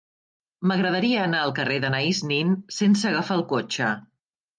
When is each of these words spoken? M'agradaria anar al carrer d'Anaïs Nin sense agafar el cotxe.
M'agradaria 0.69 1.19
anar 1.25 1.41
al 1.47 1.53
carrer 1.59 1.77
d'Anaïs 1.83 2.21
Nin 2.31 2.55
sense 2.79 3.07
agafar 3.11 3.37
el 3.41 3.45
cotxe. 3.53 3.91